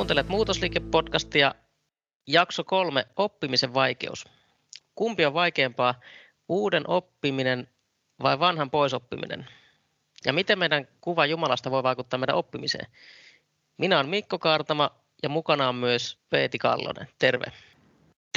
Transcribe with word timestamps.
Kuuntelet 0.00 0.28
Muutosliike-podcastia, 0.28 1.54
jakso 2.26 2.64
kolme, 2.64 3.06
oppimisen 3.16 3.74
vaikeus. 3.74 4.28
Kumpi 4.94 5.24
on 5.24 5.34
vaikeampaa, 5.34 6.00
uuden 6.48 6.88
oppiminen 6.88 7.68
vai 8.22 8.38
vanhan 8.38 8.70
poisoppiminen? 8.70 9.46
Ja 10.24 10.32
miten 10.32 10.58
meidän 10.58 10.88
kuva 11.00 11.26
Jumalasta 11.26 11.70
voi 11.70 11.82
vaikuttaa 11.82 12.18
meidän 12.18 12.36
oppimiseen? 12.36 12.86
Minä 13.78 13.96
olen 13.96 14.08
Mikko 14.08 14.38
Kaartama 14.38 14.90
ja 15.22 15.28
mukana 15.28 15.68
on 15.68 15.74
myös 15.74 16.18
Peeti 16.30 16.58
Kallonen. 16.58 17.08
Terve. 17.18 17.52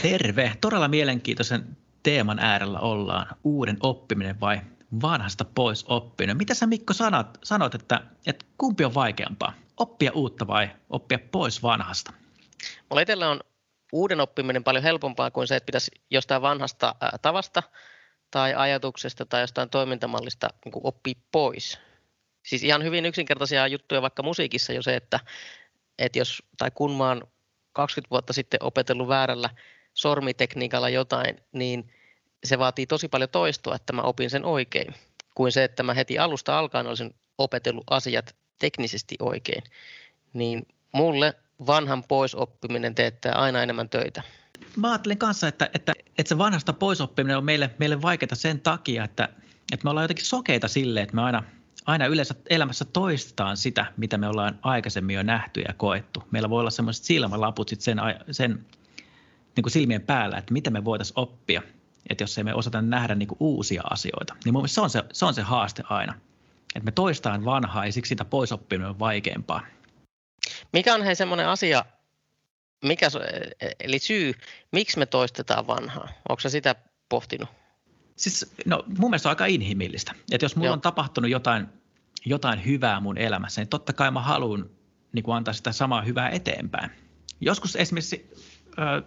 Terve. 0.01 0.51
Todella 0.61 0.87
mielenkiintoisen 0.87 1.77
teeman 2.03 2.39
äärellä 2.39 2.79
ollaan. 2.79 3.27
Uuden 3.43 3.77
oppiminen 3.79 4.39
vai 4.39 4.61
vanhasta 5.01 5.45
pois 5.45 5.85
oppiminen. 5.87 6.37
Mitä 6.37 6.53
sä 6.53 6.67
Mikko 6.67 6.93
sanot, 6.93 7.37
sanot 7.43 7.75
että, 7.75 8.01
että 8.27 8.45
kumpi 8.57 8.85
on 8.85 8.93
vaikeampaa? 8.93 9.62
Oppia 9.77 10.11
uutta 10.13 10.47
vai 10.47 10.69
oppia 10.89 11.19
pois 11.31 11.63
vanhasta? 11.63 12.13
Mulla 12.89 13.01
itsellä 13.01 13.29
on 13.29 13.39
uuden 13.91 14.21
oppiminen 14.21 14.63
paljon 14.63 14.83
helpompaa 14.83 15.31
kuin 15.31 15.47
se, 15.47 15.55
että 15.55 15.65
pitäisi 15.65 15.91
jostain 16.09 16.41
vanhasta 16.41 16.95
tavasta 17.21 17.63
tai 18.31 18.53
ajatuksesta 18.55 19.25
tai 19.25 19.41
jostain 19.41 19.69
toimintamallista 19.69 20.47
niin 20.65 20.73
oppia 20.83 21.13
pois. 21.31 21.79
Siis 22.45 22.63
ihan 22.63 22.83
hyvin 22.83 23.05
yksinkertaisia 23.05 23.67
juttuja 23.67 24.01
vaikka 24.01 24.23
musiikissa 24.23 24.73
jo 24.73 24.81
se, 24.81 24.95
että, 24.95 25.19
että 25.99 26.19
jos 26.19 26.43
tai 26.57 26.71
kun 26.71 26.97
mä 26.97 27.07
oon 27.07 27.27
20 27.73 28.09
vuotta 28.11 28.33
sitten 28.33 28.63
opetellut 28.63 29.07
väärällä 29.07 29.49
sormitekniikalla 29.93 30.89
jotain, 30.89 31.37
niin 31.51 31.93
se 32.43 32.59
vaatii 32.59 32.87
tosi 32.87 33.07
paljon 33.07 33.29
toistoa, 33.29 33.75
että 33.75 33.93
mä 33.93 34.01
opin 34.01 34.29
sen 34.29 34.45
oikein, 34.45 34.95
kuin 35.35 35.51
se, 35.51 35.63
että 35.63 35.83
mä 35.83 35.93
heti 35.93 36.19
alusta 36.19 36.59
alkaen 36.59 36.87
olisin 36.87 37.15
opetellut 37.37 37.83
asiat 37.89 38.35
teknisesti 38.63 39.15
oikein. 39.19 39.63
Niin 40.33 40.67
mulle 40.93 41.33
vanhan 41.67 42.03
poisoppiminen 42.03 42.95
teettää 42.95 43.35
aina 43.35 43.63
enemmän 43.63 43.89
töitä. 43.89 44.23
Mä 44.75 44.91
ajattelen 44.91 45.17
kanssa, 45.17 45.47
että, 45.47 45.69
että, 45.73 45.93
että 46.17 46.29
se 46.29 46.37
vanhasta 46.37 46.73
poisoppiminen 46.73 47.37
on 47.37 47.45
meille, 47.45 47.69
meille 47.79 48.01
vaikeaa 48.01 48.35
sen 48.35 48.59
takia, 48.59 49.03
että, 49.03 49.29
että 49.73 49.83
me 49.83 49.89
ollaan 49.89 50.03
jotenkin 50.03 50.25
sokeita 50.25 50.67
sille, 50.67 51.01
että 51.01 51.15
me 51.15 51.21
aina, 51.21 51.43
aina 51.85 52.05
yleensä 52.05 52.35
elämässä 52.49 52.85
toistetaan 52.85 53.57
sitä, 53.57 53.85
mitä 53.97 54.17
me 54.17 54.27
ollaan 54.27 54.59
aikaisemmin 54.61 55.15
jo 55.15 55.23
nähty 55.23 55.61
ja 55.61 55.73
koettu. 55.73 56.23
Meillä 56.31 56.49
voi 56.49 56.59
olla 56.59 56.69
semmoiset 56.69 57.03
silmälaput 57.03 57.69
sit 57.69 57.81
sen, 57.81 57.97
sen 58.31 58.65
niin 59.55 59.63
kuin 59.63 59.71
silmien 59.71 60.01
päällä, 60.01 60.37
että 60.37 60.53
mitä 60.53 60.69
me 60.69 60.85
voitaisiin 60.85 61.19
oppia, 61.19 61.61
että 62.09 62.23
jos 62.23 62.37
ei 62.37 62.43
me 62.43 62.53
osata 62.53 62.81
nähdä 62.81 63.15
niin 63.15 63.27
kuin 63.27 63.37
uusia 63.39 63.83
asioita. 63.89 64.35
Niin 64.45 64.53
mun 64.53 64.69
se 64.69 64.81
on 64.81 64.89
se, 64.89 65.03
se 65.13 65.25
on 65.25 65.33
se 65.33 65.41
haaste 65.41 65.83
aina, 65.89 66.13
että 66.75 66.85
me 66.85 66.91
toistaan 66.91 67.45
vanhaa 67.45 67.85
ja 67.85 67.91
siksi 67.91 68.09
sitä 68.09 68.25
poisoppiminen 68.25 68.89
on 68.89 68.99
vaikeampaa. 68.99 69.65
Mikä 70.73 70.93
on 70.93 71.03
hei 71.03 71.15
semmoinen 71.15 71.47
asia, 71.47 71.85
mikä, 72.83 73.07
eli 73.79 73.99
syy, 73.99 74.33
miksi 74.71 74.99
me 74.99 75.05
toistetaan 75.05 75.67
vanhaa? 75.67 76.09
Onko 76.29 76.39
se 76.39 76.49
sitä 76.49 76.75
pohtinut? 77.09 77.49
Siis, 78.15 78.53
no, 78.65 78.83
mun 78.97 79.09
mielestä 79.09 79.29
on 79.29 79.31
aika 79.31 79.45
inhimillistä. 79.45 80.15
Että 80.31 80.45
jos 80.45 80.55
mulla 80.55 80.67
Joo. 80.67 80.73
on 80.73 80.81
tapahtunut 80.81 81.31
jotain, 81.31 81.67
jotain 82.25 82.65
hyvää 82.65 82.99
mun 82.99 83.17
elämässä, 83.17 83.61
niin 83.61 83.69
totta 83.69 83.93
kai 83.93 84.11
mä 84.11 84.21
haluan 84.21 84.69
niin 85.13 85.23
kuin 85.23 85.35
antaa 85.35 85.53
sitä 85.53 85.71
samaa 85.71 86.01
hyvää 86.01 86.29
eteenpäin. 86.29 86.91
Joskus 87.41 87.75
esimerkiksi 87.75 88.31
ö, 88.79 89.03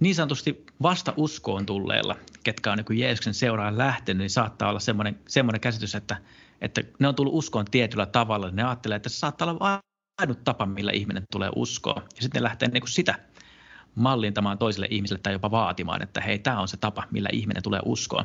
niin 0.00 0.14
sanotusti 0.14 0.66
vasta 0.82 1.14
uskoon 1.16 1.66
tulleilla, 1.66 2.16
ketkä 2.42 2.72
on 2.72 2.78
niin 2.78 2.98
Jeesuksen 2.98 3.34
seuraan 3.34 3.78
lähtenyt, 3.78 4.18
niin 4.18 4.30
saattaa 4.30 4.70
olla 4.70 4.80
semmoinen, 4.80 5.18
semmoinen 5.28 5.60
käsitys, 5.60 5.94
että, 5.94 6.16
että 6.60 6.82
ne 6.98 7.08
on 7.08 7.14
tullut 7.14 7.34
uskoon 7.34 7.64
tietyllä 7.64 8.06
tavalla. 8.06 8.46
Niin 8.46 8.56
ne 8.56 8.64
ajattelee, 8.64 8.96
että 8.96 9.08
se 9.08 9.16
saattaa 9.18 9.50
olla 9.50 9.80
ainut 10.20 10.44
tapa, 10.44 10.66
millä 10.66 10.92
ihminen 10.92 11.22
tulee 11.32 11.50
uskoon. 11.56 12.02
Ja 12.16 12.22
sitten 12.22 12.40
ne 12.40 12.42
lähtee 12.42 12.68
niin 12.68 12.80
kuin 12.80 12.90
sitä 12.90 13.14
mallintamaan 13.94 14.58
toiselle 14.58 14.88
ihmiselle 14.90 15.20
tai 15.22 15.32
jopa 15.32 15.50
vaatimaan, 15.50 16.02
että 16.02 16.20
hei, 16.20 16.38
tämä 16.38 16.60
on 16.60 16.68
se 16.68 16.76
tapa, 16.76 17.04
millä 17.10 17.28
ihminen 17.32 17.62
tulee 17.62 17.80
uskoon. 17.84 18.24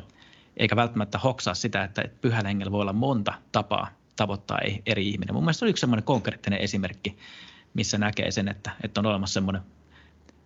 Eikä 0.56 0.76
välttämättä 0.76 1.18
hoksaa 1.18 1.54
sitä, 1.54 1.84
että 1.84 2.04
pyhällä 2.20 2.48
hengellä 2.48 2.72
voi 2.72 2.80
olla 2.80 2.92
monta 2.92 3.34
tapaa 3.52 3.88
tavoittaa 4.16 4.58
eri 4.86 5.08
ihminen. 5.08 5.34
Mun 5.34 5.44
mielestä 5.44 5.58
se 5.58 5.64
on 5.64 5.68
yksi 5.68 5.80
semmoinen 5.80 6.04
konkreettinen 6.04 6.60
esimerkki, 6.60 7.18
missä 7.74 7.98
näkee 7.98 8.30
sen, 8.30 8.48
että, 8.48 8.70
että 8.82 9.00
on 9.00 9.06
olemassa 9.06 9.34
semmoinen 9.34 9.62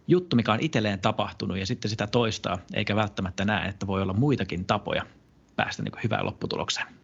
juttu, 0.06 0.36
mikä 0.36 0.52
on 0.52 0.60
itselleen 0.60 1.00
tapahtunut 1.00 1.58
ja 1.58 1.66
sitten 1.66 1.90
sitä 1.90 2.06
toistaa, 2.06 2.58
eikä 2.74 2.96
välttämättä 2.96 3.44
näe, 3.44 3.68
että 3.68 3.86
voi 3.86 4.02
olla 4.02 4.12
muitakin 4.12 4.64
tapoja 4.64 5.06
päästä 5.56 5.82
niin 5.82 6.02
hyvään 6.04 6.26
lopputulokseen. 6.26 6.97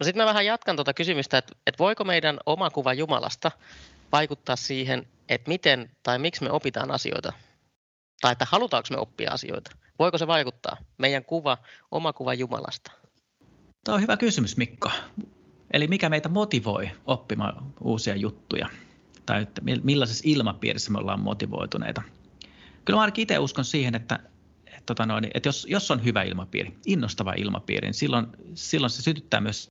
No 0.00 0.04
sitten 0.04 0.22
mä 0.22 0.26
vähän 0.26 0.46
jatkan 0.46 0.76
tuota 0.76 0.94
kysymystä, 0.94 1.38
että, 1.38 1.52
että 1.66 1.78
voiko 1.78 2.04
meidän 2.04 2.38
oma 2.46 2.70
kuva 2.70 2.94
Jumalasta 2.94 3.50
vaikuttaa 4.12 4.56
siihen, 4.56 5.06
että 5.28 5.48
miten 5.48 5.90
tai 6.02 6.18
miksi 6.18 6.42
me 6.42 6.50
opitaan 6.50 6.90
asioita? 6.90 7.32
Tai 8.20 8.32
että 8.32 8.46
halutaanko 8.50 8.88
me 8.90 8.98
oppia 8.98 9.30
asioita? 9.30 9.70
Voiko 9.98 10.18
se 10.18 10.26
vaikuttaa, 10.26 10.76
meidän 10.98 11.24
kuva, 11.24 11.58
oma 11.90 12.12
kuva 12.12 12.34
Jumalasta? 12.34 12.92
Tämä 13.84 13.94
on 13.94 14.02
hyvä 14.02 14.16
kysymys, 14.16 14.56
Mikko. 14.56 14.90
Eli 15.72 15.86
mikä 15.86 16.08
meitä 16.08 16.28
motivoi 16.28 16.90
oppimaan 17.06 17.72
uusia 17.80 18.16
juttuja? 18.16 18.68
Tai 19.26 19.42
että 19.42 19.62
millaisessa 19.82 20.24
ilmapiirissä 20.26 20.92
me 20.92 20.98
ollaan 20.98 21.20
motivoituneita? 21.20 22.02
Kyllä 22.84 22.96
mä 22.96 23.00
ainakin 23.00 23.22
itse 23.22 23.38
uskon 23.38 23.64
siihen, 23.64 23.94
että, 23.94 24.18
tota 24.86 25.06
noin, 25.06 25.30
että 25.34 25.48
jos, 25.48 25.66
jos 25.70 25.90
on 25.90 26.04
hyvä 26.04 26.22
ilmapiiri, 26.22 26.76
innostava 26.86 27.32
ilmapiiri, 27.32 27.86
niin 27.86 27.94
silloin, 27.94 28.26
silloin 28.54 28.90
se 28.90 29.02
sytyttää 29.02 29.40
myös 29.40 29.66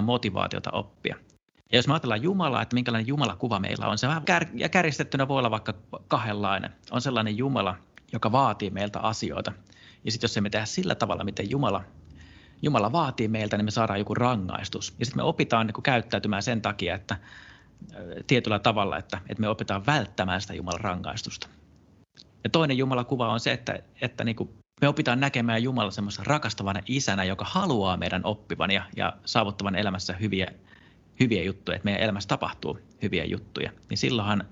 motivaatiota 0.00 0.70
oppia. 0.70 1.16
Ja 1.72 1.78
jos 1.78 1.86
me 1.86 1.92
ajatellaan 1.94 2.22
Jumalaa, 2.22 2.62
että 2.62 2.74
minkälainen 2.74 3.08
Jumalakuva 3.08 3.58
meillä 3.58 3.88
on, 3.88 3.98
se 3.98 4.08
vähän 4.08 4.24
kär, 4.24 4.46
ja 4.54 4.68
kärjistettynä 4.68 5.28
voi 5.28 5.38
olla 5.38 5.50
vaikka 5.50 5.74
kahdenlainen. 6.08 6.70
On 6.90 7.00
sellainen 7.00 7.38
Jumala, 7.38 7.76
joka 8.12 8.32
vaatii 8.32 8.70
meiltä 8.70 9.00
asioita. 9.00 9.52
Ja 10.04 10.12
sitten 10.12 10.24
jos 10.24 10.36
emme 10.36 10.50
tehdä 10.50 10.66
sillä 10.66 10.94
tavalla, 10.94 11.24
miten 11.24 11.50
Jumala, 11.50 11.84
Jumala 12.62 12.92
vaatii 12.92 13.28
meiltä, 13.28 13.56
niin 13.56 13.64
me 13.64 13.70
saadaan 13.70 13.98
joku 13.98 14.14
rangaistus. 14.14 14.94
Ja 14.98 15.06
sitten 15.06 15.18
me 15.18 15.28
opitaan 15.28 15.66
niin 15.66 15.82
käyttäytymään 15.82 16.42
sen 16.42 16.62
takia, 16.62 16.94
että 16.94 17.16
tietyllä 18.26 18.58
tavalla, 18.58 18.98
että, 18.98 19.18
että 19.28 19.40
me 19.40 19.48
opitaan 19.48 19.86
välttämään 19.86 20.40
sitä 20.40 20.54
Jumalan 20.54 20.80
rangaistusta. 20.80 21.48
Ja 22.44 22.50
toinen 22.50 22.78
Jumalakuva 22.78 23.32
on 23.32 23.40
se, 23.40 23.52
että, 23.52 23.78
että 24.00 24.24
niin 24.24 24.36
kuin 24.36 24.50
me 24.80 24.88
opitaan 24.88 25.20
näkemään 25.20 25.62
Jumala 25.62 25.90
semmoisena 25.90 26.24
rakastavana 26.26 26.80
isänä, 26.86 27.24
joka 27.24 27.44
haluaa 27.48 27.96
meidän 27.96 28.24
oppivan 28.24 28.70
ja, 28.70 28.84
ja 28.96 29.12
saavuttavan 29.24 29.74
elämässä 29.74 30.12
hyviä, 30.12 30.46
hyviä 31.20 31.42
juttuja, 31.42 31.76
että 31.76 31.84
meidän 31.84 32.02
elämässä 32.02 32.28
tapahtuu 32.28 32.78
hyviä 33.02 33.24
juttuja. 33.24 33.70
Niin 33.90 33.98
silloinhan 33.98 34.44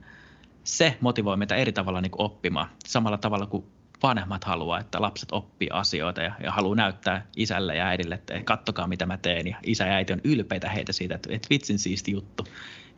se 0.64 0.96
motivoi 1.00 1.36
meitä 1.36 1.56
eri 1.56 1.72
tavalla 1.72 2.00
niin 2.00 2.10
kuin 2.10 2.24
oppimaan. 2.26 2.68
Samalla 2.86 3.18
tavalla 3.18 3.46
kuin 3.46 3.64
vanhemmat 4.02 4.44
haluaa, 4.44 4.80
että 4.80 5.02
lapset 5.02 5.28
oppii 5.32 5.68
asioita 5.72 6.22
ja, 6.22 6.32
ja 6.42 6.52
haluaa 6.52 6.76
näyttää 6.76 7.26
isälle 7.36 7.76
ja 7.76 7.86
äidille, 7.86 8.14
että 8.14 8.42
kattokaa 8.44 8.86
mitä 8.86 9.06
mä 9.06 9.16
teen. 9.16 9.46
Ja 9.46 9.56
isä 9.66 9.86
ja 9.86 9.94
äiti 9.94 10.12
on 10.12 10.20
ylpeitä 10.24 10.68
heitä 10.68 10.92
siitä, 10.92 11.14
että, 11.14 11.28
että 11.32 11.48
vitsin 11.50 11.78
siisti 11.78 12.12
juttu. 12.12 12.46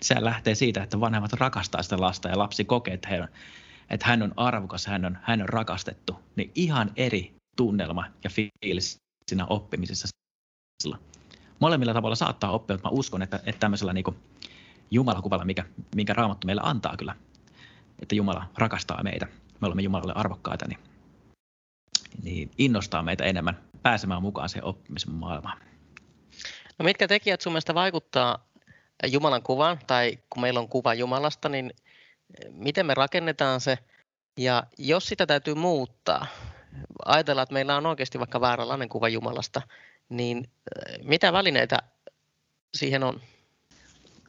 Se 0.02 0.16
lähtee 0.18 0.54
siitä, 0.54 0.82
että 0.82 1.00
vanhemmat 1.00 1.32
rakastaa 1.32 1.82
sitä 1.82 2.00
lasta 2.00 2.28
ja 2.28 2.38
lapsi 2.38 2.64
kokee, 2.64 2.94
että 2.94 3.08
he 3.08 3.22
on 3.22 3.28
että 3.92 4.06
hän 4.06 4.22
on 4.22 4.32
arvokas, 4.36 4.86
hän 4.86 5.04
on, 5.04 5.18
hän 5.22 5.42
on 5.42 5.48
rakastettu, 5.48 6.18
niin 6.36 6.52
ihan 6.54 6.92
eri 6.96 7.34
tunnelma 7.56 8.04
ja 8.24 8.30
fiilis 8.30 8.96
siinä 9.28 9.46
oppimisessa. 9.46 10.08
Molemmilla 11.58 11.94
tavalla 11.94 12.16
saattaa 12.16 12.50
oppia, 12.50 12.76
mutta 12.76 12.88
mä 12.88 12.92
uskon, 12.92 13.22
että, 13.22 13.36
että 13.36 13.60
tämmöisellä 13.60 13.92
niin 13.92 14.04
Jumalakuvalla, 14.90 15.44
mikä, 15.44 15.64
minkä 15.96 16.12
Raamattu 16.12 16.46
meille 16.46 16.62
antaa 16.64 16.96
kyllä, 16.96 17.16
että 18.02 18.14
Jumala 18.14 18.48
rakastaa 18.58 19.02
meitä, 19.02 19.26
me 19.60 19.66
olemme 19.66 19.82
Jumalalle 19.82 20.12
arvokkaita, 20.16 20.68
niin, 20.68 20.78
niin 22.22 22.50
innostaa 22.58 23.02
meitä 23.02 23.24
enemmän 23.24 23.58
pääsemään 23.82 24.22
mukaan 24.22 24.48
siihen 24.48 24.64
oppimisen 24.64 25.12
maailmaan. 25.12 25.58
No 26.78 26.84
mitkä 26.84 27.08
tekijät 27.08 27.40
sun 27.40 27.52
mielestä 27.52 27.74
vaikuttaa 27.74 28.46
Jumalan 29.06 29.42
kuvaan, 29.42 29.78
tai 29.86 30.18
kun 30.30 30.42
meillä 30.42 30.60
on 30.60 30.68
kuva 30.68 30.94
Jumalasta, 30.94 31.48
niin 31.48 31.72
miten 32.50 32.86
me 32.86 32.94
rakennetaan 32.94 33.60
se, 33.60 33.78
ja 34.36 34.62
jos 34.78 35.06
sitä 35.06 35.26
täytyy 35.26 35.54
muuttaa, 35.54 36.26
ajatellaan, 37.04 37.42
että 37.42 37.52
meillä 37.52 37.76
on 37.76 37.86
oikeasti 37.86 38.18
vaikka 38.18 38.40
vääränlainen 38.40 38.88
kuva 38.88 39.08
Jumalasta, 39.08 39.62
niin 40.08 40.38
äh, 40.38 40.98
mitä 41.04 41.32
välineitä 41.32 41.78
siihen 42.74 43.02
on? 43.02 43.20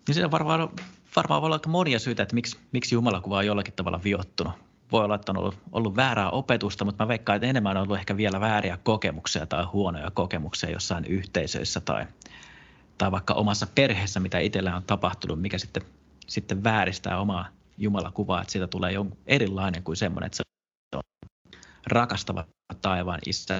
Niin 0.07 0.15
siinä 0.15 0.31
varmaan, 0.31 0.69
varmaan 1.15 1.41
voi 1.41 1.47
olla 1.47 1.55
aika 1.55 1.69
monia 1.69 1.99
syitä, 1.99 2.23
että 2.23 2.35
miksi, 2.35 2.57
miksi 2.71 2.95
Jumalakuva 2.95 3.37
on 3.37 3.45
jollakin 3.45 3.73
tavalla 3.73 4.03
viottunut. 4.03 4.53
Voi 4.91 5.03
olla, 5.03 5.15
että 5.15 5.31
on 5.31 5.37
ollut, 5.37 5.57
ollut 5.71 5.95
väärää 5.95 6.29
opetusta, 6.29 6.85
mutta 6.85 7.03
mä 7.03 7.07
veikkaan, 7.07 7.35
että 7.35 7.47
enemmän 7.47 7.77
on 7.77 7.83
ollut 7.83 7.97
ehkä 7.97 8.17
vielä 8.17 8.39
vääriä 8.39 8.77
kokemuksia 8.83 9.45
tai 9.45 9.63
huonoja 9.63 10.11
kokemuksia 10.11 10.69
jossain 10.69 11.05
yhteisöissä 11.05 11.79
tai, 11.79 12.05
tai 12.97 13.11
vaikka 13.11 13.33
omassa 13.33 13.67
perheessä, 13.75 14.19
mitä 14.19 14.39
itsellä 14.39 14.75
on 14.75 14.83
tapahtunut, 14.83 15.41
mikä 15.41 15.57
sitten, 15.57 15.83
sitten 16.27 16.63
vääristää 16.63 17.19
omaa 17.19 17.47
Jumala 17.77 18.11
kuvaa, 18.11 18.41
että 18.41 18.51
siitä 18.51 18.67
tulee 18.67 18.91
jonkun 18.91 19.19
erilainen 19.25 19.83
kuin 19.83 19.97
semmoinen, 19.97 20.25
että 20.25 20.37
se 20.37 20.43
on 20.95 21.01
rakastava 21.87 22.45
taivaan 22.81 23.19
isä. 23.25 23.59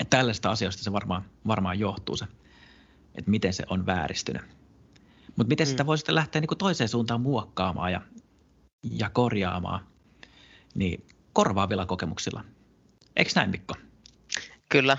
Että 0.00 0.16
tällaista 0.16 0.50
asioista 0.50 0.82
se 0.82 0.92
varmaan, 0.92 1.24
varmaan 1.46 1.78
johtuu 1.78 2.16
se, 2.16 2.26
että 3.14 3.30
miten 3.30 3.54
se 3.54 3.64
on 3.70 3.86
vääristynyt. 3.86 4.42
Mutta 5.36 5.48
miten 5.48 5.66
mm. 5.66 5.70
sitä 5.70 5.86
voi 5.86 5.98
sitten 5.98 6.14
lähteä 6.14 6.40
niin 6.40 6.48
kuin 6.48 6.58
toiseen 6.58 6.88
suuntaan 6.88 7.20
muokkaamaan 7.20 7.92
ja, 7.92 8.00
ja 8.82 9.10
korjaamaan, 9.10 9.86
niin 10.74 11.06
korvaavilla 11.32 11.86
kokemuksilla. 11.86 12.44
Eikö 13.16 13.30
näin, 13.34 13.50
Mikko? 13.50 13.74
Kyllä. 14.68 14.98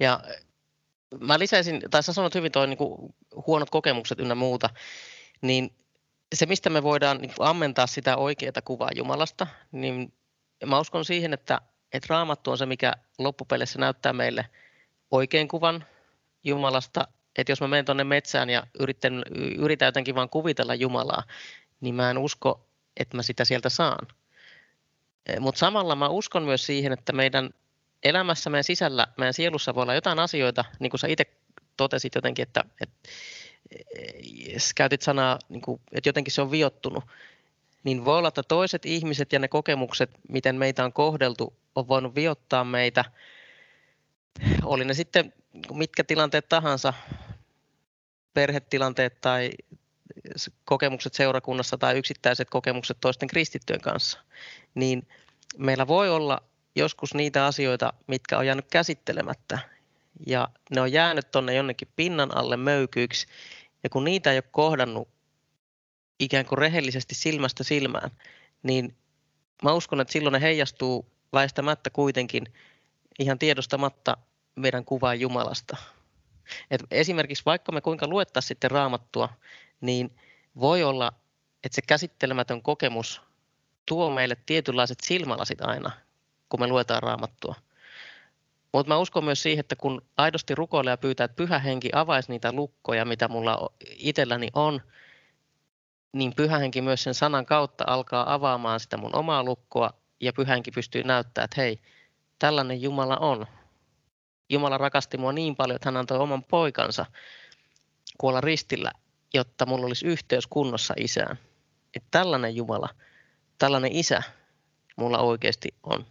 Ja 0.00 0.20
mä 1.20 1.38
lisäisin, 1.38 1.82
tai 1.90 2.02
sä 2.02 2.12
sanot 2.12 2.34
hyvin 2.34 2.52
toi 2.52 2.66
niin 2.66 2.78
kuin 2.78 3.14
huonot 3.46 3.70
kokemukset 3.70 4.20
ynnä 4.20 4.34
muuta, 4.34 4.70
niin 5.42 5.70
se, 6.34 6.46
mistä 6.46 6.70
me 6.70 6.82
voidaan 6.82 7.18
niin 7.18 7.32
ammentaa 7.38 7.86
sitä 7.86 8.16
oikeaa 8.16 8.62
kuvaa 8.64 8.90
Jumalasta, 8.96 9.46
niin 9.72 10.12
mä 10.66 10.80
uskon 10.80 11.04
siihen, 11.04 11.32
että, 11.32 11.60
että 11.92 12.06
raamattu 12.10 12.50
on 12.50 12.58
se, 12.58 12.66
mikä 12.66 12.92
loppupeleissä 13.18 13.78
näyttää 13.78 14.12
meille 14.12 14.46
oikein 15.10 15.48
kuvan 15.48 15.84
Jumalasta. 16.44 17.08
Että 17.36 17.52
jos 17.52 17.60
mä 17.60 17.68
menen 17.68 17.84
tuonne 17.84 18.04
metsään 18.04 18.50
ja 18.50 18.66
yritän, 18.80 19.22
yritän 19.58 19.86
jotenkin 19.86 20.14
vaan 20.14 20.28
kuvitella 20.28 20.74
Jumalaa, 20.74 21.22
niin 21.80 21.94
mä 21.94 22.10
en 22.10 22.18
usko, 22.18 22.68
että 22.96 23.16
mä 23.16 23.22
sitä 23.22 23.44
sieltä 23.44 23.68
saan. 23.68 24.06
Mutta 25.40 25.58
samalla 25.58 25.96
mä 25.96 26.08
uskon 26.08 26.42
myös 26.42 26.66
siihen, 26.66 26.92
että 26.92 27.12
meidän 27.12 27.50
elämässä, 28.02 28.50
meidän 28.50 28.64
sisällä, 28.64 29.06
meidän 29.16 29.34
sielussa 29.34 29.74
voi 29.74 29.82
olla 29.82 29.94
jotain 29.94 30.18
asioita, 30.18 30.64
niin 30.78 30.90
kuin 30.90 31.00
sä 31.00 31.06
itse 31.08 31.26
totesit 31.76 32.14
jotenkin, 32.14 32.42
että, 32.42 32.64
että 32.80 33.08
käytit 34.74 35.02
sanaa, 35.02 35.38
niin 35.48 35.60
kuin, 35.60 35.80
että 35.92 36.08
jotenkin 36.08 36.32
se 36.32 36.42
on 36.42 36.50
viottunut, 36.50 37.04
niin 37.84 38.04
voi 38.04 38.18
olla, 38.18 38.28
että 38.28 38.42
toiset 38.42 38.86
ihmiset 38.86 39.32
ja 39.32 39.38
ne 39.38 39.48
kokemukset, 39.48 40.10
miten 40.28 40.56
meitä 40.56 40.84
on 40.84 40.92
kohdeltu, 40.92 41.56
on 41.74 41.88
voinut 41.88 42.14
viottaa 42.14 42.64
meitä, 42.64 43.04
oli 44.62 44.84
ne 44.84 44.94
sitten 44.94 45.32
mitkä 45.72 46.04
tilanteet 46.04 46.48
tahansa, 46.48 46.92
perhetilanteet 48.34 49.20
tai 49.20 49.50
kokemukset 50.64 51.14
seurakunnassa 51.14 51.78
tai 51.78 51.98
yksittäiset 51.98 52.50
kokemukset 52.50 52.96
toisten 53.00 53.28
kristittyjen 53.28 53.80
kanssa, 53.80 54.18
niin 54.74 55.08
meillä 55.56 55.86
voi 55.86 56.10
olla 56.10 56.42
joskus 56.74 57.14
niitä 57.14 57.46
asioita, 57.46 57.92
mitkä 58.06 58.38
on 58.38 58.46
jäänyt 58.46 58.66
käsittelemättä. 58.70 59.58
Ja 60.26 60.48
ne 60.74 60.80
on 60.80 60.92
jäänyt 60.92 61.30
tuonne 61.30 61.54
jonnekin 61.54 61.88
pinnan 61.96 62.36
alle 62.36 62.56
möykyiksi 62.56 63.26
ja 63.82 63.90
kun 63.90 64.04
niitä 64.04 64.32
ei 64.32 64.36
ole 64.36 64.44
kohdannut 64.50 65.08
ikään 66.18 66.46
kuin 66.46 66.58
rehellisesti 66.58 67.14
silmästä 67.14 67.64
silmään, 67.64 68.10
niin 68.62 68.96
mä 69.62 69.72
uskon, 69.72 70.00
että 70.00 70.12
silloin 70.12 70.32
ne 70.32 70.40
heijastuu 70.40 71.12
väistämättä 71.32 71.90
kuitenkin 71.90 72.52
ihan 73.18 73.38
tiedostamatta 73.38 74.16
meidän 74.56 74.84
kuvaa 74.84 75.14
Jumalasta. 75.14 75.76
Et 76.70 76.82
esimerkiksi 76.90 77.44
vaikka 77.46 77.72
me 77.72 77.80
kuinka 77.80 78.06
luettaisiin 78.06 78.48
sitten 78.48 78.70
raamattua, 78.70 79.28
niin 79.80 80.16
voi 80.60 80.82
olla, 80.82 81.12
että 81.64 81.74
se 81.74 81.82
käsittelemätön 81.82 82.62
kokemus 82.62 83.22
tuo 83.86 84.10
meille 84.10 84.36
tietynlaiset 84.46 85.00
silmälasit 85.00 85.60
aina, 85.60 85.90
kun 86.48 86.60
me 86.60 86.66
luetaan 86.66 87.02
raamattua. 87.02 87.54
Mutta 88.72 88.92
mä 88.92 88.98
uskon 88.98 89.24
myös 89.24 89.42
siihen, 89.42 89.60
että 89.60 89.76
kun 89.76 90.02
aidosti 90.16 90.54
rukoilee 90.54 90.90
ja 90.90 90.96
pyytää, 90.96 91.24
että 91.24 91.36
pyhä 91.36 91.58
henki 91.58 91.90
avaisi 91.94 92.32
niitä 92.32 92.52
lukkoja, 92.52 93.04
mitä 93.04 93.28
mulla 93.28 93.70
itselläni 93.84 94.48
on, 94.54 94.80
niin 96.12 96.34
pyhä 96.36 96.58
henki 96.58 96.80
myös 96.80 97.02
sen 97.02 97.14
sanan 97.14 97.46
kautta 97.46 97.84
alkaa 97.86 98.34
avaamaan 98.34 98.80
sitä 98.80 98.96
mun 98.96 99.14
omaa 99.14 99.44
lukkoa 99.44 99.90
ja 100.20 100.32
pyhä 100.32 100.52
henki 100.52 100.70
pystyy 100.70 101.02
näyttämään, 101.02 101.44
että 101.44 101.60
hei, 101.60 101.80
tällainen 102.38 102.82
Jumala 102.82 103.16
on. 103.16 103.46
Jumala 104.48 104.78
rakasti 104.78 105.18
mua 105.18 105.32
niin 105.32 105.56
paljon, 105.56 105.76
että 105.76 105.88
hän 105.88 105.96
antoi 105.96 106.18
oman 106.18 106.44
poikansa 106.44 107.06
kuolla 108.18 108.40
ristillä, 108.40 108.92
jotta 109.34 109.66
mulla 109.66 109.86
olisi 109.86 110.06
yhteys 110.06 110.46
kunnossa 110.46 110.94
isään. 110.96 111.38
Että 111.94 112.08
tällainen 112.10 112.56
Jumala, 112.56 112.88
tällainen 113.58 113.92
isä 113.92 114.22
mulla 114.96 115.18
oikeasti 115.18 115.68
on. 115.82 116.06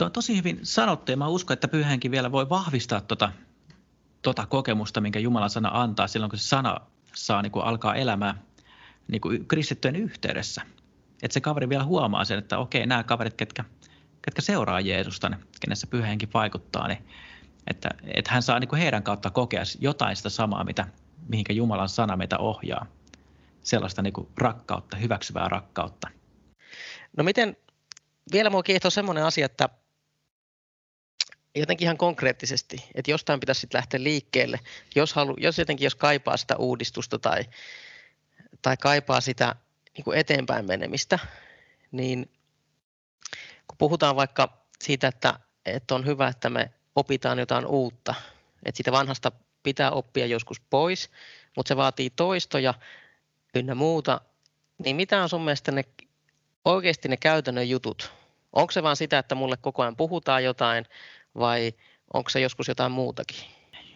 Tuo 0.00 0.06
on 0.06 0.12
tosi 0.12 0.36
hyvin 0.36 0.60
sanottu 0.62 1.12
ja 1.12 1.16
mä 1.16 1.28
uskon, 1.28 1.54
että 1.54 1.68
pyhänkin 1.68 2.10
vielä 2.10 2.32
voi 2.32 2.48
vahvistaa 2.48 3.00
tuota, 3.00 3.32
tuota 4.22 4.46
kokemusta, 4.46 5.00
minkä 5.00 5.18
Jumalan 5.18 5.50
sana 5.50 5.70
antaa 5.72 6.06
silloin, 6.06 6.30
kun 6.30 6.38
se 6.38 6.48
sana 6.48 6.80
saa 7.14 7.42
niin 7.42 7.52
kuin 7.52 7.64
alkaa 7.64 7.94
elämään 7.94 8.42
niin 9.08 9.20
kuin 9.20 9.46
kristittyjen 9.46 9.96
yhteydessä. 9.96 10.62
Että 11.22 11.34
se 11.34 11.40
kaveri 11.40 11.68
vielä 11.68 11.84
huomaa 11.84 12.24
sen, 12.24 12.38
että 12.38 12.58
okei, 12.58 12.86
nämä 12.86 13.04
kaverit, 13.04 13.34
ketkä, 13.34 13.64
ketkä 14.22 14.42
seuraa 14.42 14.80
Jeesusta, 14.80 15.30
kenessä 15.60 15.86
pyhänkin 15.86 16.30
vaikuttaa, 16.34 16.88
niin 16.88 17.06
että, 17.66 17.88
että 18.14 18.32
hän 18.32 18.42
saa 18.42 18.58
niin 18.60 18.68
kuin 18.68 18.80
heidän 18.80 19.02
kautta 19.02 19.30
kokea 19.30 19.62
jotain 19.78 20.16
sitä 20.16 20.28
samaa, 20.28 20.64
mitä, 20.64 20.86
mihinkä 21.28 21.52
Jumalan 21.52 21.88
sana 21.88 22.16
meitä 22.16 22.38
ohjaa. 22.38 22.86
Sellaista 23.62 24.02
niin 24.02 24.12
kuin 24.12 24.28
rakkautta, 24.36 24.96
hyväksyvää 24.96 25.48
rakkautta. 25.48 26.08
No 27.16 27.24
miten, 27.24 27.56
vielä 28.32 28.50
mua 28.50 28.62
kiehtoo 28.62 28.90
semmoinen 28.90 29.24
asia, 29.24 29.46
että 29.46 29.68
jotenkin 31.54 31.86
ihan 31.86 31.96
konkreettisesti, 31.96 32.84
että 32.94 33.10
jostain 33.10 33.40
pitäisi 33.40 33.60
sitten 33.60 33.78
lähteä 33.78 34.02
liikkeelle, 34.02 34.60
jos, 34.94 35.12
halu, 35.12 35.36
jos 35.38 35.58
jotenkin 35.58 35.86
jos 35.86 35.94
kaipaa 35.94 36.36
sitä 36.36 36.56
uudistusta 36.56 37.18
tai, 37.18 37.44
tai 38.62 38.76
kaipaa 38.76 39.20
sitä 39.20 39.54
niin 39.96 40.04
kuin 40.04 40.18
eteenpäin 40.18 40.66
menemistä, 40.66 41.18
niin 41.92 42.30
kun 43.66 43.78
puhutaan 43.78 44.16
vaikka 44.16 44.66
siitä, 44.82 45.08
että, 45.08 45.40
että 45.66 45.94
on 45.94 46.06
hyvä, 46.06 46.28
että 46.28 46.50
me 46.50 46.70
opitaan 46.96 47.38
jotain 47.38 47.66
uutta, 47.66 48.14
että 48.64 48.76
siitä 48.76 48.92
vanhasta 48.92 49.32
pitää 49.62 49.90
oppia 49.90 50.26
joskus 50.26 50.60
pois, 50.60 51.10
mutta 51.56 51.68
se 51.68 51.76
vaatii 51.76 52.10
toistoja 52.10 52.74
ynnä 53.54 53.74
muuta, 53.74 54.20
niin 54.84 54.96
mitä 54.96 55.22
on 55.22 55.28
sun 55.28 55.44
mielestä 55.44 55.72
ne, 55.72 55.84
oikeasti 56.64 57.08
ne 57.08 57.16
käytännön 57.16 57.68
jutut? 57.68 58.12
Onko 58.52 58.70
se 58.70 58.82
vaan 58.82 58.96
sitä, 58.96 59.18
että 59.18 59.34
mulle 59.34 59.56
koko 59.56 59.82
ajan 59.82 59.96
puhutaan 59.96 60.44
jotain 60.44 60.86
vai 61.34 61.72
onko 62.14 62.30
se 62.30 62.40
joskus 62.40 62.68
jotain 62.68 62.92
muutakin? 62.92 63.36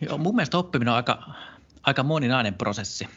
Joo, 0.00 0.18
mun 0.18 0.36
mielestä 0.36 0.58
oppiminen 0.58 0.92
on 0.92 0.96
aika, 0.96 1.34
aika 1.82 2.02
moninainen 2.02 2.54
prosessi. 2.54 3.08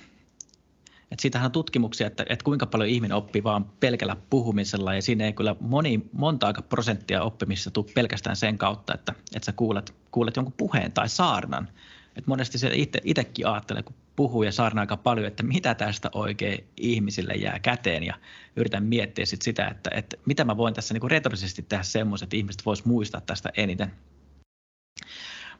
Et 1.11 1.19
siitähän 1.19 1.45
on 1.45 1.51
tutkimuksia, 1.51 2.07
että, 2.07 2.25
että 2.29 2.43
kuinka 2.43 2.65
paljon 2.65 2.89
ihminen 2.89 3.17
oppii 3.17 3.43
vaan 3.43 3.65
pelkällä 3.65 4.17
puhumisella 4.29 4.95
ja 4.95 5.01
siinä 5.01 5.25
ei 5.25 5.33
kyllä 5.33 5.55
moni, 5.59 6.09
monta 6.11 6.47
aika 6.47 6.61
prosenttia 6.61 7.23
oppimisessa 7.23 7.71
tule 7.71 7.85
pelkästään 7.93 8.35
sen 8.35 8.57
kautta, 8.57 8.93
että, 8.93 9.13
että 9.35 9.45
sä 9.45 9.51
kuulet, 9.51 9.95
kuulet 10.11 10.35
jonkun 10.35 10.53
puheen 10.57 10.91
tai 10.91 11.09
saarnan. 11.09 11.69
Et 12.15 12.27
monesti 12.27 12.57
se 12.57 12.71
itse, 12.73 13.01
itsekin 13.03 13.47
ajattelee, 13.47 13.83
kun 13.83 13.95
puhuu 14.15 14.43
ja 14.43 14.51
saarnaa 14.51 14.81
aika 14.81 14.97
paljon, 14.97 15.27
että 15.27 15.43
mitä 15.43 15.75
tästä 15.75 16.09
oikein 16.13 16.67
ihmisille 16.77 17.33
jää 17.33 17.59
käteen 17.59 18.03
ja 18.03 18.15
yritän 18.55 18.83
miettiä 18.83 19.25
sit 19.25 19.41
sitä, 19.41 19.67
että, 19.67 19.89
että 19.93 20.17
mitä 20.25 20.43
mä 20.43 20.57
voin 20.57 20.73
tässä 20.73 20.93
niin 20.93 21.11
retorisesti 21.11 21.61
tehdä 21.61 21.83
semmoisen, 21.83 22.25
että 22.25 22.37
ihmiset 22.37 22.65
vois 22.65 22.85
muistaa 22.85 23.21
tästä 23.21 23.49
eniten. 23.57 23.91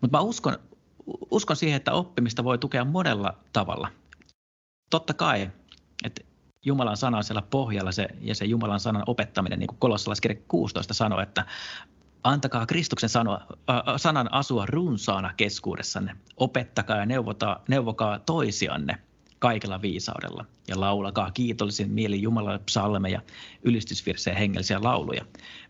Mutta 0.02 0.18
mä 0.18 0.22
uskon, 0.22 0.58
uskon 1.32 1.56
siihen, 1.56 1.78
että 1.78 1.94
oppimista 1.94 2.44
voi 2.44 2.58
tukea 2.58 2.86
monella 2.86 3.34
tavalla. 3.54 3.88
Totta 4.90 5.14
kai, 5.14 5.50
että 6.04 6.22
Jumalan 6.66 6.98
sana 6.98 7.18
on 7.18 7.24
siellä 7.24 7.42
pohjalla 7.42 7.92
se, 7.92 8.08
ja 8.22 8.36
se 8.36 8.46
Jumalan 8.46 8.80
sanan 8.80 9.04
opettaminen, 9.08 9.60
niin 9.60 9.68
kuin 9.68 9.80
kolossalaiskirja 9.80 10.42
16 10.48 10.94
sanoo, 10.94 11.20
että 11.20 11.46
Antakaa 12.24 12.66
Kristuksen 12.66 13.10
sanoa, 13.10 13.42
äh, 13.70 13.84
sanan 13.98 14.34
asua 14.34 14.66
runsaana 14.66 15.34
keskuudessanne. 15.38 16.16
Opettakaa 16.38 16.98
ja 16.98 17.06
neuvota, 17.06 17.60
neuvokaa 17.68 18.20
toisianne 18.20 18.98
kaikella 19.40 19.82
viisaudella 19.82 20.46
ja 20.68 20.80
laulakaa 20.80 21.32
kiitollisin 21.32 21.92
mieli 21.92 22.22
Jumalalle 22.22 22.60
psalmeja, 22.60 23.22
ylistysvirsejä 23.64 24.38
hengellisiä 24.38 24.84
lauluja. 24.84 25.26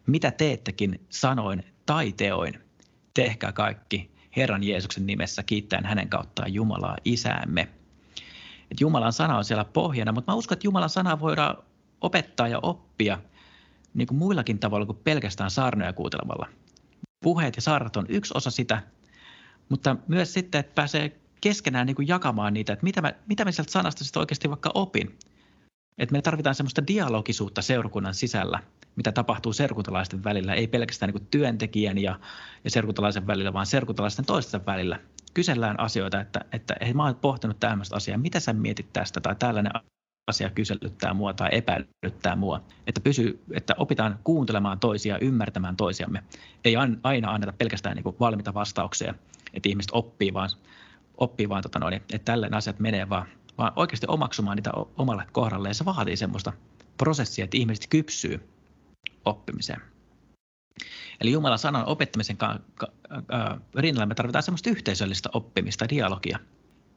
Mitä 0.08 0.32
teettekin 0.32 1.02
sanoin 1.10 1.64
tai 1.86 2.12
teoin, 2.12 2.67
tehkää 3.18 3.52
kaikki 3.52 4.12
Herran 4.36 4.64
Jeesuksen 4.64 5.06
nimessä 5.06 5.44
kiittäen 5.44 5.86
hänen 5.86 6.10
kauttaan 6.10 6.54
Jumalaa 6.54 6.98
isäämme. 7.06 7.68
Et 8.72 8.82
Jumalan 8.82 9.14
sana 9.14 9.38
on 9.38 9.46
siellä 9.46 9.66
pohjana, 9.66 10.12
mutta 10.12 10.32
mä 10.32 10.36
uskon, 10.36 10.56
että 10.56 10.68
Jumalan 10.68 10.90
sanaa 10.90 11.20
voidaan 11.20 11.58
opettaa 12.02 12.48
ja 12.48 12.60
oppia– 12.62 13.20
niin 13.98 14.08
kuin 14.08 14.18
muillakin 14.18 14.60
tavalla 14.60 14.86
kuin 14.86 14.98
pelkästään 15.04 15.52
saarnoja 15.52 15.94
kuuntelemalla. 15.94 16.48
Puheet 17.24 17.56
ja 17.56 17.62
saarnat 17.62 17.98
on 17.98 18.06
yksi 18.10 18.34
osa 18.36 18.52
sitä, 18.52 18.84
mutta 19.70 19.96
myös 20.08 20.34
sitten, 20.34 20.60
että 20.60 20.76
pääsee 20.76 21.20
keskenään 21.42 21.88
niin 21.88 21.96
kuin 21.96 22.08
jakamaan 22.08 22.54
niitä, 22.54 22.74
että 22.74 22.84
mitä 22.84 23.02
mä, 23.02 23.14
mitä 23.28 23.46
mä 23.46 23.52
sieltä 23.52 23.72
sanasta 23.72 24.04
sitten 24.04 24.20
oikeasti 24.20 24.50
vaikka 24.50 24.72
opin. 24.74 25.20
Että 25.98 26.14
me 26.14 26.22
tarvitaan 26.22 26.56
semmoista 26.56 26.88
dialogisuutta 26.88 27.62
seurakunnan 27.62 28.14
sisällä, 28.14 28.60
mitä 28.96 29.12
tapahtuu 29.12 29.54
serkuntalaisten 29.54 30.24
välillä, 30.24 30.54
ei 30.54 30.68
pelkästään 30.68 31.14
niin 31.14 31.28
työntekijän 31.32 31.98
ja, 31.98 32.20
ja 32.64 32.70
serkuntalaisen 32.70 33.28
välillä, 33.28 33.54
vaan 33.54 33.66
serkuntalaisten 33.66 34.26
toisten 34.26 34.66
välillä. 34.66 35.00
Kysellään 35.34 35.80
asioita, 35.80 36.22
että, 36.22 36.46
että 36.52 36.76
hei, 36.82 36.94
mä 36.94 37.06
oon 37.06 37.16
pohtinut 37.16 37.60
tämmöistä 37.60 37.96
asiaa, 37.96 38.18
mitä 38.18 38.40
sä 38.40 38.54
mietit 38.54 38.94
tästä, 38.94 39.22
tai 39.22 39.36
tällainen 39.36 39.72
asia 40.28 40.50
kyselyttää 40.50 41.14
mua 41.14 41.34
tai 41.34 41.50
epäilyttää 41.52 42.36
mua. 42.36 42.62
Että, 42.88 43.02
pysy, 43.02 43.40
että 43.54 43.76
opitaan 43.78 44.20
kuuntelemaan 44.24 44.80
toisia, 44.80 45.20
ymmärtämään 45.20 45.78
toisiamme. 45.78 46.24
Ei 46.66 46.76
aina 47.04 47.32
anneta 47.32 47.54
pelkästään 47.54 47.96
niin 47.96 48.16
valmiita 48.20 48.54
vastauksia, 48.54 49.14
että 49.54 49.70
ihmiset 49.70 49.92
oppii 49.94 50.34
vaan, 50.34 50.50
oppii 51.18 51.50
vaan 51.50 51.64
tota 51.64 51.80
noin, 51.80 51.94
että 51.94 52.20
tällainen 52.26 52.58
asiat 52.58 52.80
menee, 52.80 53.10
vaan 53.10 53.28
vaan 53.58 53.74
oikeasti 53.76 54.08
omaksumaan 54.10 54.56
niitä 54.56 54.72
omalle 54.98 55.26
kohdalle. 55.32 55.68
Ja 55.68 55.74
se 55.74 55.86
vaatii 55.86 56.18
semmoista 56.18 56.54
prosessia, 56.98 57.46
että 57.46 57.58
ihmiset 57.58 57.88
kypsyy 57.88 58.50
oppimiseen. 59.26 59.82
Eli 61.22 61.32
Jumalan 61.32 61.60
sanan 61.60 61.86
opettamisen 61.86 62.38
rinnalla 63.76 64.06
me 64.06 64.16
tarvitaan 64.16 64.44
semmoista 64.44 64.70
yhteisöllistä 64.70 65.30
oppimista, 65.34 65.90
dialogia. 65.90 66.40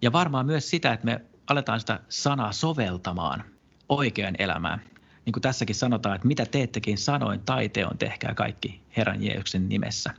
Ja 0.02 0.12
varmaan 0.12 0.47
myös 0.47 0.71
sitä, 0.71 0.93
että 0.93 1.05
me 1.07 1.25
aletaan 1.47 1.81
sitä 1.81 2.00
sanaa 2.09 2.52
soveltamaan 2.52 3.45
oikean 3.88 4.35
elämään. 4.38 4.83
Niin 5.25 5.33
kuin 5.33 5.43
tässäkin 5.43 5.76
sanotaan, 5.76 6.17
että 6.17 6.29
mitä 6.29 6.47
teettekin 6.47 6.99
sanoin 6.99 7.40
tai 7.40 7.69
teon, 7.69 7.99
tehkää 7.99 8.35
kaikki 8.35 8.81
Herran 8.97 9.23
Jeesuksen 9.23 9.69
nimessä. 9.69 10.14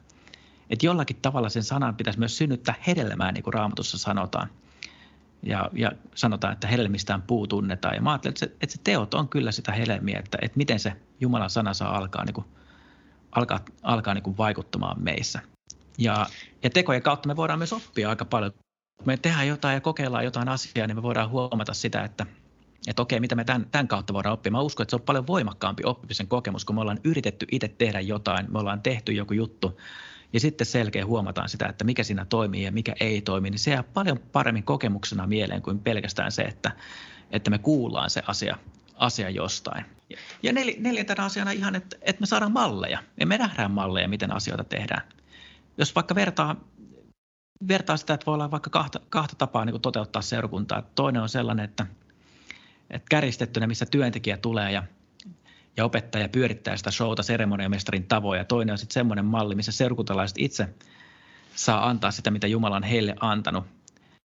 Että 0.70 0.86
jollakin 0.86 1.18
tavalla 1.22 1.50
sen 1.50 1.64
sanan 1.64 1.96
pitäisi 1.96 2.20
myös 2.20 2.38
synnyttää 2.38 2.76
hedelmää, 2.88 3.32
niin 3.32 3.44
kuin 3.44 3.54
Raamatussa 3.54 3.98
sanotaan. 3.98 4.50
Ja, 5.44 5.70
ja 5.74 5.92
sanotaan, 6.16 6.54
että 6.54 6.68
hedelmistään 6.68 7.22
puu 7.22 7.48
tunnetaan. 7.48 7.96
Ja 7.96 8.02
mä 8.02 8.12
ajattelen, 8.12 8.32
että 8.32 8.40
se, 8.40 8.52
että 8.62 8.74
se 8.76 8.82
teot 8.84 9.14
on 9.14 9.30
kyllä 9.30 9.52
sitä 9.52 9.72
hedelmiä, 9.72 10.20
että, 10.20 10.38
että 10.42 10.58
miten 10.58 10.80
se 10.80 10.94
Jumalan 11.20 11.50
sana 11.50 11.74
saa 11.74 11.98
alkaa, 11.98 12.26
niin 12.26 12.34
kuin, 12.34 12.46
alkaa, 13.32 13.60
alkaa 13.84 14.14
niin 14.14 14.24
kuin 14.24 14.38
vaikuttamaan 14.38 15.04
meissä. 15.04 15.40
Ja, 15.98 16.26
ja 16.64 16.70
tekojen 16.70 17.02
kautta 17.02 17.28
me 17.28 17.36
voidaan 17.36 17.60
myös 17.60 17.74
oppia 17.74 18.10
aika 18.10 18.26
paljon. 18.26 18.52
Kun 18.98 19.08
me 19.08 19.18
tehdään 19.18 19.48
jotain 19.48 19.74
ja 19.74 19.82
kokeillaan 19.82 20.26
jotain 20.26 20.50
asiaa, 20.50 20.88
niin 20.88 20.98
me 20.98 21.04
voidaan 21.04 21.30
huomata 21.30 21.74
sitä, 21.74 22.04
että, 22.04 22.26
että 22.88 23.02
okei, 23.02 23.20
mitä 23.20 23.36
me 23.36 23.44
tämän, 23.44 23.68
tämän 23.72 23.88
kautta 23.88 24.14
voidaan 24.14 24.34
oppia. 24.34 24.52
Mä 24.52 24.62
uskon, 24.62 24.84
että 24.84 24.90
se 24.90 24.96
on 24.96 25.02
paljon 25.02 25.28
voimakkaampi 25.28 25.84
oppimisen 25.86 26.28
kokemus, 26.28 26.66
kun 26.66 26.76
me 26.76 26.82
ollaan 26.82 27.00
yritetty 27.04 27.46
itse 27.52 27.68
tehdä 27.68 28.00
jotain, 28.00 28.52
me 28.52 28.60
ollaan 28.60 28.82
tehty 28.82 29.12
joku 29.12 29.34
juttu 29.34 29.80
ja 30.34 30.40
sitten 30.40 30.68
selkeä 30.68 31.06
huomataan 31.06 31.50
sitä, 31.50 31.66
että 31.66 31.84
mikä 31.84 32.04
siinä 32.04 32.26
toimii 32.26 32.64
ja 32.64 32.72
mikä 32.72 32.96
ei 33.00 33.22
toimi, 33.22 33.50
niin 33.50 33.60
se 33.60 33.72
jää 33.72 33.84
paljon 33.84 34.20
paremmin 34.20 34.64
kokemuksena 34.64 35.28
mieleen 35.28 35.62
kuin 35.62 35.80
pelkästään 35.80 36.32
se, 36.32 36.42
että, 36.42 36.72
että 37.32 37.50
me 37.50 37.58
kuullaan 37.58 38.10
se 38.10 38.24
asia, 38.28 38.58
asia 38.96 39.30
jostain. 39.30 39.86
Ja 40.44 40.54
nel, 40.54 40.74
neljäntenä 40.80 41.26
asiana 41.26 41.52
ihan, 41.52 41.76
että, 41.76 41.98
että 42.02 42.20
me 42.20 42.26
saadaan 42.26 42.52
malleja 42.52 43.04
ja 43.20 43.26
me 43.26 43.38
nähdään 43.38 43.72
malleja, 43.72 44.08
miten 44.08 44.36
asioita 44.36 44.64
tehdään. 44.64 45.02
Jos 45.78 45.96
vaikka 45.96 46.16
vertaa, 46.16 46.56
vertaa 47.68 47.98
sitä, 47.98 48.14
että 48.14 48.26
voi 48.26 48.34
olla 48.34 48.52
vaikka 48.52 48.70
kahta, 48.70 49.00
kahta 49.10 49.36
tapaa 49.36 49.66
niin 49.66 49.74
kuin 49.74 49.82
toteuttaa 49.82 50.22
seurakuntaa. 50.22 50.82
Toinen 50.96 51.22
on 51.22 51.30
sellainen, 51.30 51.66
että, 51.66 51.86
että 52.90 53.08
käristettynä, 53.10 53.68
missä 53.68 53.86
työntekijä 53.86 54.38
tulee 54.38 54.72
ja 54.72 54.84
ja 55.78 55.86
opettaja 55.86 56.30
pyörittää 56.30 56.78
sitä 56.78 56.92
showta 56.92 57.24
seremoniamestarin 57.24 58.08
tavoin. 58.08 58.38
Ja 58.38 58.46
toinen 58.46 58.74
on 58.74 58.78
sitten 58.78 58.94
semmoinen 58.94 59.26
malli, 59.26 59.56
missä 59.56 59.72
seurakuntalaiset 59.72 60.38
itse 60.40 60.70
saa 61.56 61.90
antaa 61.90 62.12
sitä, 62.12 62.32
mitä 62.32 62.48
Jumala 62.48 62.76
on 62.76 62.84
heille 62.84 63.16
antanut, 63.20 63.64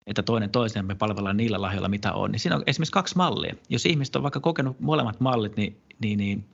että 0.08 0.24
toinen 0.24 0.50
toisen 0.50 0.86
me 0.86 0.96
palvellaan 0.96 1.38
niillä 1.38 1.62
lahjoilla, 1.62 1.90
mitä 1.90 2.14
on. 2.14 2.32
Niin 2.32 2.40
siinä 2.40 2.56
on 2.56 2.64
esimerkiksi 2.68 2.92
kaksi 2.92 3.18
mallia. 3.18 3.56
Jos 3.70 3.86
ihmiset 3.86 4.16
on 4.16 4.24
vaikka 4.24 4.40
kokenut 4.40 4.80
molemmat 4.80 5.20
mallit, 5.20 5.58
niin, 5.58 5.82
niin, 6.00 6.18
niin, 6.18 6.46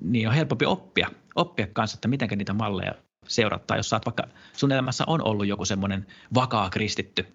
niin 0.00 0.28
on 0.28 0.34
helpompi 0.34 0.66
oppia, 0.66 1.10
oppia 1.34 1.66
kanssa, 1.72 1.96
että 1.96 2.08
miten 2.08 2.28
niitä 2.36 2.52
malleja 2.52 2.94
seurattaa. 3.28 3.76
Jos 3.76 3.88
saat 3.88 4.06
vaikka, 4.06 4.24
sun 4.52 4.72
elämässä 4.72 5.04
on 5.06 5.22
ollut 5.22 5.46
joku 5.46 5.64
semmoinen 5.64 6.06
vakaa 6.34 6.70
kristitty, 6.70 7.26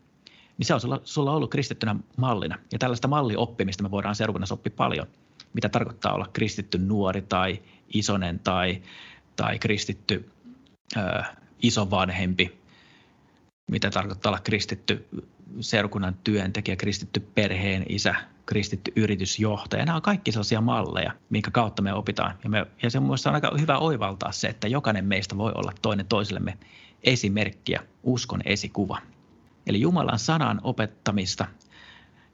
niin 0.58 0.66
se 0.66 0.74
on 0.74 0.82
sulla, 0.82 1.02
sulla 1.04 1.32
ollut 1.32 1.52
kristittynä 1.52 1.96
mallina. 2.18 2.58
Ja 2.72 2.80
tällaista 2.80 3.08
mallioppimista 3.08 3.84
me 3.84 3.92
voidaan 3.92 4.16
seurakunnassa 4.16 4.56
oppia 4.56 4.74
paljon– 4.78 5.08
mitä 5.54 5.70
tarkoittaa 5.70 6.14
olla 6.14 6.30
kristitty 6.34 6.78
nuori 6.78 7.22
tai 7.22 7.62
isonen 7.94 8.40
tai, 8.40 8.82
tai 9.36 9.60
kristitty 9.60 10.32
ö, 10.98 11.24
isovanhempi, 11.62 12.60
mitä 13.72 13.90
tarkoittaa 13.90 14.30
olla 14.30 14.40
kristitty 14.40 15.08
seurakunnan 15.60 16.16
työntekijä, 16.24 16.76
kristitty 16.76 17.20
perheen 17.20 17.86
isä, 17.90 18.16
kristitty 18.46 18.92
yritysjohtaja. 18.96 19.86
Nämä 19.86 19.96
on 19.96 20.02
kaikki 20.02 20.32
sellaisia 20.32 20.62
malleja, 20.62 21.12
minkä 21.30 21.52
kautta 21.52 21.82
me 21.82 21.94
opitaan. 21.94 22.36
Ja, 22.44 22.50
me, 22.50 22.66
ja 22.84 22.90
se 22.90 22.98
on 22.98 23.04
mielestäni 23.04 23.36
aika 23.36 23.52
hyvä 23.60 23.78
oivaltaa 23.78 24.32
se, 24.32 24.48
että 24.48 24.68
jokainen 24.68 25.06
meistä 25.06 25.38
voi 25.38 25.52
olla 25.56 25.74
toinen 25.82 26.06
toisellemme 26.06 26.58
esimerkkiä, 27.04 27.84
uskon 28.04 28.42
esikuva. 28.46 28.98
Eli 29.68 29.82
Jumalan 29.82 30.20
sanan 30.20 30.62
opettamista 30.64 31.46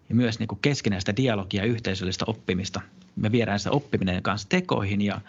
ja 0.10 0.16
myös 0.16 0.40
niin 0.40 0.48
kuin 0.48 0.60
keskinäistä 0.62 1.16
dialogia 1.16 1.62
ja 1.62 1.68
yhteisöllistä 1.68 2.26
oppimista 2.28 2.82
me 3.16 3.32
viedään 3.32 3.60
se 3.60 3.70
oppiminen 3.70 4.24
kanssa 4.24 4.50
tekoihin 4.50 5.02
ja, 5.02 5.22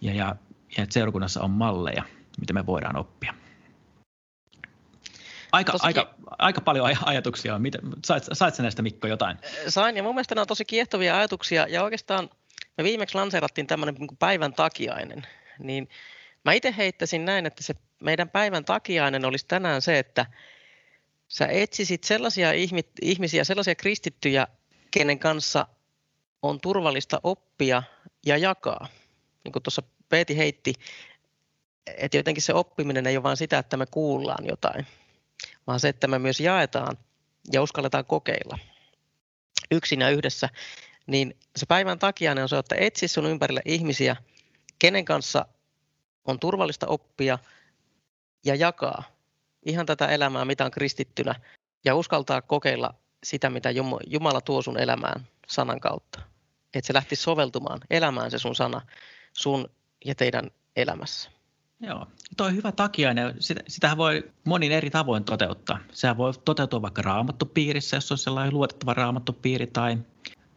ja, 0.00 0.14
ja, 0.14 0.36
ja 0.76 0.82
että 0.82 0.92
seurakunnassa 0.92 1.40
on 1.40 1.50
malleja, 1.50 2.02
mitä 2.40 2.52
me 2.52 2.66
voidaan 2.66 2.96
oppia. 2.96 3.34
Aika, 5.52 5.72
aika, 5.80 6.14
aika 6.38 6.60
paljon 6.60 6.96
ajatuksia. 7.04 7.58
Mitä, 7.58 7.78
sait, 8.04 8.24
sait 8.32 8.54
sä 8.54 8.62
näistä 8.62 8.82
Mikko 8.82 9.06
jotain? 9.06 9.36
Sain 9.68 9.96
ja 9.96 10.02
mun 10.02 10.14
mielestä 10.14 10.34
nämä 10.34 10.42
on 10.42 10.46
tosi 10.46 10.64
kiehtovia 10.64 11.18
ajatuksia 11.18 11.66
ja 11.68 11.82
oikeastaan 11.82 12.30
me 12.78 12.84
viimeksi 12.84 13.14
lanseerattiin 13.14 13.66
tämmöinen 13.66 13.94
niin 13.94 14.16
päivän 14.18 14.52
takiainen. 14.52 15.26
Niin 15.58 15.88
mä 16.44 16.52
itse 16.52 16.74
heittäisin 16.76 17.24
näin, 17.24 17.46
että 17.46 17.62
se 17.62 17.74
meidän 18.00 18.28
päivän 18.28 18.64
takiainen 18.64 19.24
olisi 19.24 19.46
tänään 19.48 19.82
se, 19.82 19.98
että 19.98 20.26
sä 21.28 21.46
etsisit 21.46 22.04
sellaisia 22.04 22.52
ihmisiä, 23.02 23.44
sellaisia 23.44 23.74
kristittyjä, 23.74 24.46
kenen 24.90 25.18
kanssa 25.18 25.66
on 26.42 26.60
turvallista 26.60 27.20
oppia 27.22 27.82
ja 28.26 28.36
jakaa. 28.36 28.88
Niin 29.44 29.52
kuin 29.52 29.62
tuossa 29.62 29.82
Peeti 30.08 30.36
heitti, 30.36 30.72
että 31.96 32.16
jotenkin 32.16 32.42
se 32.42 32.54
oppiminen 32.54 33.06
ei 33.06 33.16
ole 33.16 33.22
vain 33.22 33.36
sitä, 33.36 33.58
että 33.58 33.76
me 33.76 33.86
kuullaan 33.86 34.46
jotain, 34.46 34.86
vaan 35.66 35.80
se, 35.80 35.88
että 35.88 36.06
me 36.06 36.18
myös 36.18 36.40
jaetaan 36.40 36.98
ja 37.52 37.62
uskalletaan 37.62 38.04
kokeilla 38.04 38.58
yksin 39.70 40.00
ja 40.00 40.10
yhdessä, 40.10 40.48
niin 41.06 41.36
se 41.56 41.66
päivän 41.66 41.98
takia 41.98 42.32
on 42.32 42.48
se, 42.48 42.58
että 42.58 42.76
etsi 42.78 43.08
sun 43.08 43.26
ympärille 43.26 43.62
ihmisiä, 43.64 44.16
kenen 44.78 45.04
kanssa 45.04 45.46
on 46.24 46.40
turvallista 46.40 46.86
oppia 46.86 47.38
ja 48.44 48.54
jakaa 48.54 49.17
ihan 49.68 49.86
tätä 49.86 50.06
elämää, 50.06 50.44
mitä 50.44 50.64
on 50.64 50.70
kristittynä, 50.70 51.34
ja 51.84 51.94
uskaltaa 51.94 52.42
kokeilla 52.42 52.94
sitä, 53.24 53.50
mitä 53.50 53.70
Jumala 54.06 54.40
tuo 54.40 54.62
sun 54.62 54.78
elämään 54.78 55.26
sanan 55.48 55.80
kautta. 55.80 56.20
Että 56.74 56.86
se 56.86 56.94
lähti 56.94 57.16
soveltumaan 57.16 57.80
elämään 57.90 58.30
se 58.30 58.38
sun 58.38 58.54
sana 58.54 58.80
sun 59.32 59.68
ja 60.04 60.14
teidän 60.14 60.50
elämässä. 60.76 61.30
Joo, 61.80 62.06
tuo 62.36 62.46
on 62.46 62.56
hyvä. 62.56 62.72
Sitä, 63.38 63.60
sitähän 63.68 63.98
voi 63.98 64.30
monin 64.44 64.72
eri 64.72 64.90
tavoin 64.90 65.24
toteuttaa. 65.24 65.78
Sehän 65.92 66.16
voi 66.16 66.32
toteutua 66.44 66.82
vaikka 66.82 67.02
raamattupiirissä, 67.02 67.96
jos 67.96 68.12
on 68.12 68.18
sellainen 68.18 68.54
luotettava 68.54 68.94
raamattupiiri, 68.94 69.66
tai, 69.66 69.98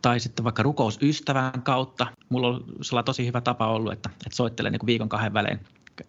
tai 0.01 0.19
sitten 0.19 0.43
vaikka 0.43 0.63
rukousystävän 0.63 1.61
kautta. 1.63 2.07
Mulla 2.29 2.47
on 2.47 2.63
sellainen 2.81 3.05
tosi 3.05 3.25
hyvä 3.25 3.41
tapa 3.41 3.67
ollut, 3.67 3.93
että, 3.93 4.09
että 4.13 4.35
soittelen 4.35 4.71
niin 4.71 4.85
viikon 4.85 5.09
kahden 5.09 5.33
välein 5.33 5.59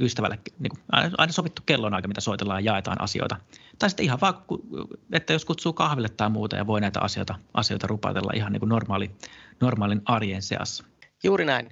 ystävälle 0.01 0.39
niin 0.59 0.71
kuin, 0.71 0.81
aina 1.19 1.33
sovittu 1.33 1.63
kellonaika, 1.67 2.09
mitä 2.09 2.21
soitellaan 2.21 2.65
ja 2.65 2.73
jaetaan 2.73 3.01
asioita. 3.01 3.37
Tai 3.79 3.91
sitten 3.91 4.05
ihan 4.05 4.21
vaan, 4.21 4.35
että 5.13 5.33
jos 5.33 5.45
kutsuu 5.45 5.73
kahville 5.73 6.09
tai 6.09 6.31
muuta 6.31 6.57
ja 6.57 6.67
voi 6.67 6.81
näitä 6.81 7.01
asioita, 7.01 7.35
asioita 7.55 7.87
rupatella 7.87 8.33
ihan 8.35 8.53
niin 8.53 8.61
kuin 8.61 8.69
normaali, 8.69 9.11
normaalin 9.61 10.03
arjen 10.05 10.43
seassa. 10.43 10.85
Juuri 11.25 11.45
näin. 11.45 11.69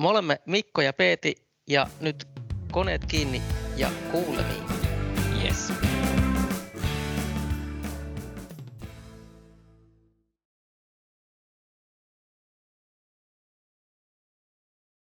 Me 0.00 0.08
olemme 0.08 0.40
Mikko 0.46 0.82
ja 0.82 0.92
Peeti 0.92 1.34
ja 1.68 1.86
nyt 2.00 2.28
koneet 2.72 3.04
kiinni 3.04 3.42
ja 3.76 3.90
kuulemiin. 4.12 4.79